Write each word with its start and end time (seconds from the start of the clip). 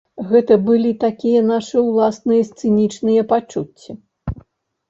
Гэта 0.29 0.55
былі 0.69 0.93
такія 1.03 1.43
нашы 1.51 1.77
ўласныя 1.89 2.41
сцэнічныя 2.49 3.27
пачуцці. 3.33 3.91